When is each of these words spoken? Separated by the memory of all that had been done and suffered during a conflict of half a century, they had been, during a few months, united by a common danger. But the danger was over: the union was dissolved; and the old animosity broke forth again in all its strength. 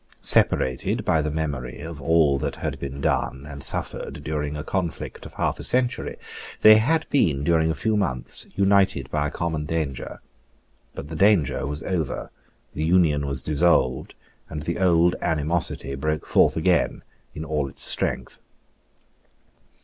Separated 0.19 1.05
by 1.05 1.21
the 1.21 1.29
memory 1.29 1.79
of 1.79 2.01
all 2.01 2.39
that 2.39 2.55
had 2.55 2.79
been 2.79 3.01
done 3.01 3.45
and 3.47 3.63
suffered 3.63 4.23
during 4.23 4.57
a 4.57 4.63
conflict 4.63 5.27
of 5.27 5.35
half 5.35 5.59
a 5.59 5.63
century, 5.63 6.17
they 6.63 6.77
had 6.77 7.05
been, 7.11 7.43
during 7.43 7.69
a 7.69 7.75
few 7.75 7.95
months, 7.95 8.47
united 8.55 9.11
by 9.11 9.27
a 9.27 9.29
common 9.29 9.65
danger. 9.67 10.19
But 10.95 11.09
the 11.09 11.15
danger 11.15 11.67
was 11.67 11.83
over: 11.83 12.31
the 12.73 12.83
union 12.83 13.27
was 13.27 13.43
dissolved; 13.43 14.15
and 14.49 14.63
the 14.63 14.79
old 14.79 15.17
animosity 15.21 15.93
broke 15.93 16.25
forth 16.25 16.57
again 16.57 17.03
in 17.35 17.45
all 17.45 17.69
its 17.69 17.83
strength. 17.83 18.39